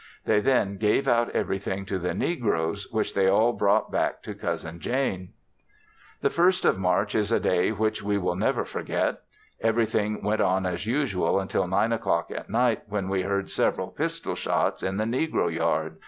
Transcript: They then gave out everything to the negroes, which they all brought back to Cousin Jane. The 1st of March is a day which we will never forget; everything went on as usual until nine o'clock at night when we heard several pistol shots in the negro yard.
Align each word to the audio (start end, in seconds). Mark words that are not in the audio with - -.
They 0.25 0.39
then 0.39 0.77
gave 0.77 1.07
out 1.07 1.29
everything 1.29 1.85
to 1.85 1.99
the 1.99 2.15
negroes, 2.15 2.87
which 2.89 3.13
they 3.13 3.27
all 3.27 3.53
brought 3.53 3.91
back 3.91 4.23
to 4.23 4.33
Cousin 4.33 4.79
Jane. 4.79 5.33
The 6.21 6.29
1st 6.29 6.65
of 6.65 6.79
March 6.79 7.13
is 7.13 7.31
a 7.31 7.39
day 7.39 7.71
which 7.71 8.01
we 8.01 8.17
will 8.17 8.35
never 8.35 8.65
forget; 8.65 9.21
everything 9.59 10.23
went 10.23 10.41
on 10.41 10.65
as 10.65 10.87
usual 10.87 11.39
until 11.39 11.67
nine 11.67 11.93
o'clock 11.93 12.31
at 12.31 12.49
night 12.49 12.81
when 12.87 13.09
we 13.09 13.21
heard 13.21 13.51
several 13.51 13.89
pistol 13.89 14.33
shots 14.33 14.81
in 14.81 14.97
the 14.97 15.03
negro 15.03 15.53
yard. 15.53 15.99